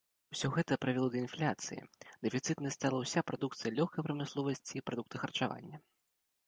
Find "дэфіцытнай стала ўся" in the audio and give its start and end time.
2.27-3.25